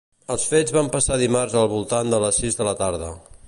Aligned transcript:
Els 0.35 0.45
fets 0.53 0.73
van 0.77 0.89
passar 0.95 1.19
dimarts 1.23 1.59
al 1.61 1.69
voltant 1.75 2.11
de 2.15 2.23
les 2.25 2.41
sis 2.45 2.59
de 2.63 2.67
la 2.71 2.75
tarda. 2.85 3.13